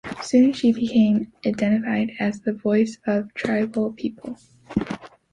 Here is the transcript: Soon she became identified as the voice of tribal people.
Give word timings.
Soon 0.19 0.51
she 0.51 0.73
became 0.73 1.31
identified 1.45 2.13
as 2.19 2.41
the 2.41 2.53
voice 2.53 2.97
of 3.05 3.31
tribal 3.35 3.91
people. 3.93 4.35